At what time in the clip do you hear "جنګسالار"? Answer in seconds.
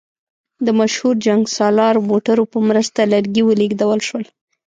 1.25-1.95